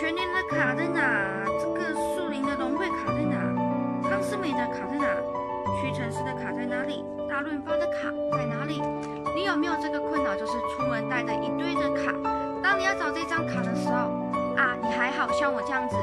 [0.00, 1.44] 全年的卡在哪？
[1.60, 3.38] 这个树林的融汇卡在哪？
[4.10, 5.06] 康是美的卡在哪？
[5.80, 7.04] 屈臣氏的卡在哪里？
[7.28, 8.82] 大润发的卡在哪里？
[9.36, 10.34] 你有没有这个困扰？
[10.34, 12.12] 就是出门带着一堆的卡，
[12.60, 14.10] 当你要找这张卡的时候，
[14.56, 15.96] 啊，你还好像我这样子，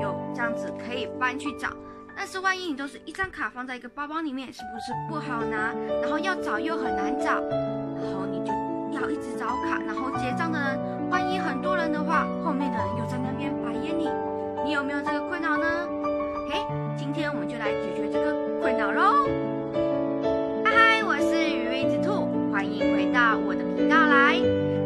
[0.00, 1.68] 有这样子可以翻去找。
[2.16, 5.74] 但是万一你都是一张卡放在一个包包里面，是不是不好拿？
[6.00, 8.52] 然后要找又很难找，然后你就
[8.94, 14.08] 要一直找卡，然后结账的人，万一很多人的话，后面的人又在那边白眼你，
[14.64, 15.66] 你有没有这个困扰呢？
[16.48, 16.60] 嘿，
[16.96, 19.26] 今天我们就来解决这个困扰喽！
[20.64, 24.38] 嗨嗨，我是羽翼之兔，欢迎回到我的频道来。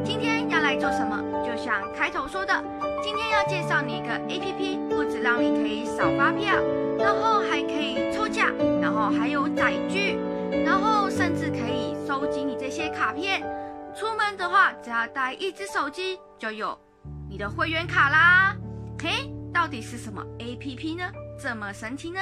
[0.02, 1.22] 今天要来做什么？
[1.44, 2.64] 就像开头说的，
[3.02, 6.54] 今天要介绍你一个 APP，不止让你可以扫发票。
[6.98, 8.48] 然后还可以抽奖，
[8.80, 10.18] 然后还有载具，
[10.64, 13.40] 然后甚至可以收集你这些卡片。
[13.98, 16.78] 出门的话，只要带一只手机，就有
[17.28, 18.54] 你的会员卡啦。
[19.02, 21.02] 嘿，到底是什么 APP 呢？
[21.36, 22.20] 这么神奇呢？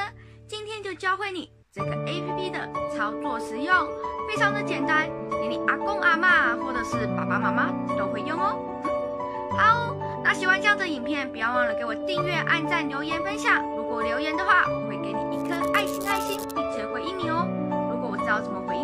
[0.49, 3.75] 今天就教会你这个 APP 的操作使用，
[4.27, 8.57] 非常的简单，连你阿公阿妈或者是爸爸妈妈都会用哦。
[9.59, 13.63] 好，那喜欢这样的影片，不要忘了给我订阅、按赞、留言、分享。
[13.77, 17.47] 如果留言的话，我会给你一颗爱心爱心，并且回应你哦。
[17.93, 18.76] 如果我知道怎么回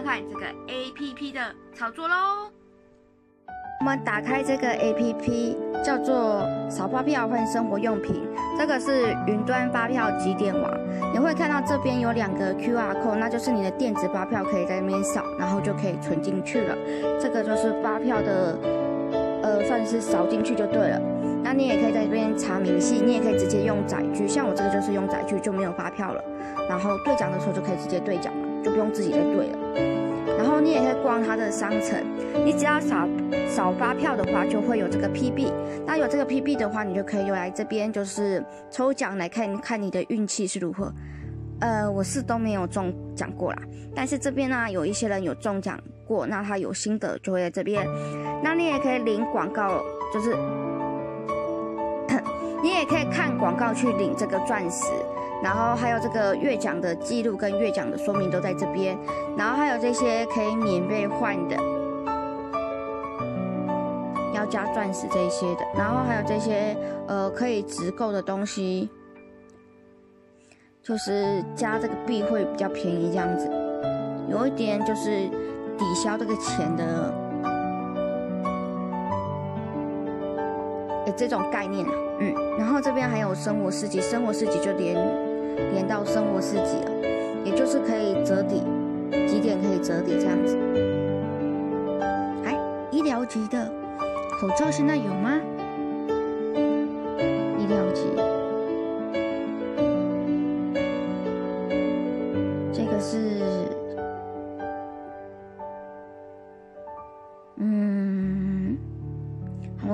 [0.00, 1.40] 看看这个 APP 的
[1.74, 2.14] 操作喽。
[3.80, 8.26] 我们打开这个 APP，叫做扫发票换生活用品，
[8.58, 10.72] 这个是云端发票集点网。
[11.12, 16.74] 你会看到这边有两个 QR code，那就是你的电子发票，可以在那边扫，然后就可以存进去了。
[17.20, 18.58] 这个就是发票的，
[19.42, 20.98] 呃，算是扫进去就对了。
[21.42, 26.24] 那你也可以在这边查明细，你也可以直接用载具，像我这个就是用载具，就没有发票了。
[26.68, 28.32] 然后兑奖的时候就可以直接兑奖，
[28.62, 29.58] 就不用自己再兑了。
[30.38, 32.02] 然后你也可以逛它的商城，
[32.44, 33.06] 你只要扫
[33.48, 35.52] 扫发票的话，就会有这个 PB。
[35.86, 40.92] 那有这个 PB 的话，你就可以又来这边就是抽奖来看看你的运气是如何。
[41.60, 43.62] 呃，我是都没有中奖过啦，
[43.94, 47.86] 但是这边呢有一些人有中奖过，那他有心得就会在这边。
[48.42, 49.82] 那你也可以领广告，
[50.12, 50.34] 就是。
[52.62, 54.86] 你也可以看广告去领这个钻石，
[55.42, 58.98] 然后还有这个月奖的记录跟月奖的说明都在这边，
[59.36, 61.56] 然后还有这些可以免费换的，
[64.34, 66.76] 要加钻石这些的，然后还有这些
[67.06, 68.90] 呃可以直购的东西，
[70.82, 73.50] 就是加这个币会比较便宜这样子，
[74.28, 75.28] 有一点就是
[75.78, 77.14] 抵消这个钱的，
[81.12, 81.92] 这种概念啊。
[82.20, 84.94] 嗯，然后这边还有生活四级，生活四级就连
[85.72, 86.90] 连到生活四级了，
[87.44, 88.62] 也就是可以折抵，
[89.26, 90.58] 几点可以折抵这样子。
[92.44, 92.56] 哎，
[92.90, 93.70] 医疗级的
[94.38, 95.38] 口罩现在有吗？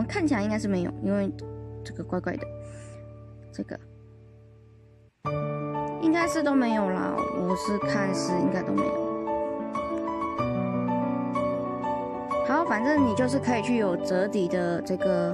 [0.06, 1.30] 看起来应该是没有，因为。
[1.88, 2.44] 这个怪怪的，
[3.52, 3.78] 这个
[6.02, 7.14] 应该是都没有啦。
[7.16, 8.92] 我是看是应该都没有。
[12.44, 15.32] 好，反正你就是可以去有折抵的这个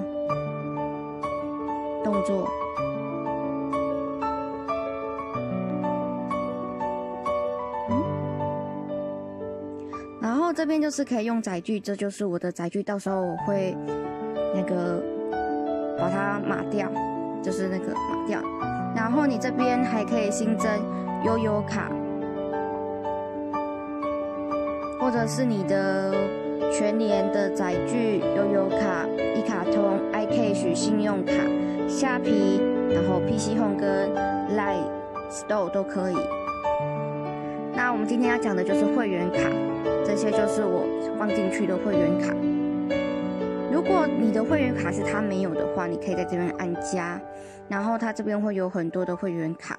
[2.05, 2.47] 动作。
[7.89, 8.05] 嗯，
[10.21, 13.75] 然后这边就是可以用载具，这就是我的载具，到时候我会
[14.63, 15.03] 那个。
[15.99, 16.91] 把它码掉，
[17.43, 18.41] 就是那个码掉。
[18.97, 20.69] 然后你这边还可以新增
[21.25, 21.93] 悠悠卡，
[24.99, 26.13] 或者是你的
[26.73, 29.07] 全年的载具、悠悠卡、
[29.37, 31.35] 一卡通、iCash 信用卡、
[31.87, 34.13] 虾皮，然后 PC Home 跟
[34.57, 34.83] Line
[35.31, 36.17] Store 都可以。
[37.77, 39.39] 那我们今天要讲的就是会员卡，
[40.05, 40.85] 这些就是我
[41.17, 42.35] 放进去的会员卡。
[43.73, 47.19] 如果你的会员卡是他没有的话，你可以在这边按加，
[47.71, 49.79] 然后他这边会有很多的会员卡，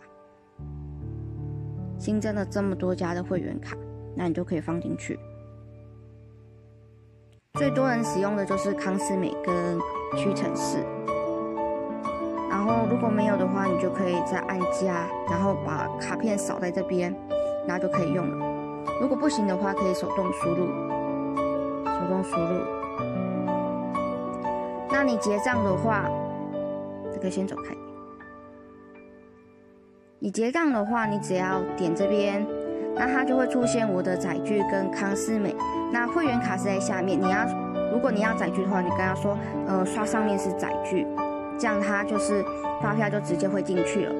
[1.99, 3.77] 新增了这么多家的会员卡，
[4.15, 5.19] 那你就可以放进去。
[7.53, 9.79] 最多人使用的就是康斯美跟
[10.17, 10.79] 屈臣氏，
[12.49, 17.15] 然后如果没有的话，你就可以再按加，然后把卡片扫在这边，
[17.67, 18.83] 然后就可以用了。
[18.99, 20.65] 如果不行的话，可以手动输入，
[21.85, 22.57] 手动输入。
[25.05, 26.09] 那你结账的话，
[27.11, 27.75] 这个先走开。
[30.17, 32.47] 你结账的话，你只要点这边，
[32.95, 35.53] 那它就会出现我的载具跟康是美。
[35.91, 37.45] 那会员卡是在下面，你要
[37.91, 41.05] 如果你要载具的话，你跟他说，呃，刷上面是载具，
[41.59, 42.41] 这样他就是
[42.81, 44.15] 发票就直接会进去了。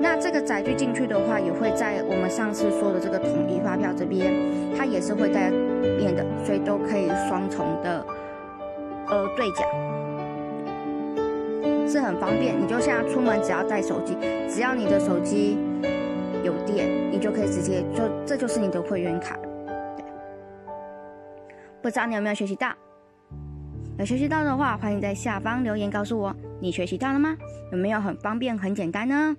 [0.00, 4.32] 那这个载具进去的话，也会在我们上次说的这个统一发票这边，
[4.78, 8.02] 它也是会在面的，所以都可以双重的
[9.08, 9.68] 呃对奖，
[11.92, 12.58] 是很方便。
[12.58, 14.16] 你就像出门只要带手机，
[14.48, 15.58] 只要你的手机
[16.42, 19.36] 有电，你就可以直接就这就是你的会员卡。
[19.94, 20.04] 对，
[21.82, 22.72] 不知道你有没有学习到？
[23.98, 27.36] 有学习到的话，欢迎在下方留言告诉我，你学习到了吗？
[27.70, 29.36] 有没有很方便、很简单呢？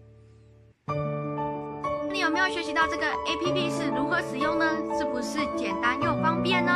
[2.12, 4.66] 你有没有学习到这个 APP 是如何使用呢？
[4.96, 6.72] 是不是简单又方便呢？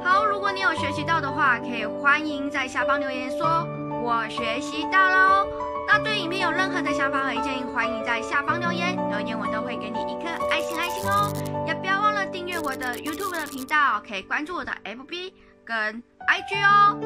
[0.00, 3.66] 好，如果你有学习到的话，可以欢迎在下方留言说
[4.02, 5.46] “我学习到喽”。
[5.86, 11.32] 那对影片有任何的想法和意见，欢迎在下方留言，留言我都会给你一颗爱心爱心哦。
[11.66, 15.32] 也不要忘了订阅我的 YouTube 的频道，可以关注我的 FB
[15.64, 16.96] 跟 IG 哦。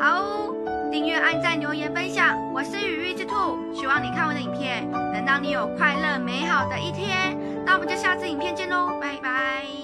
[0.00, 0.50] 好。
[0.90, 7.38] 订阅、按赞、留言、分享，我是羽翼之兔，希望你看我的影片，能让你有快乐美好的一天。
[7.64, 9.79] 那我们就下次影片见喽，拜拜。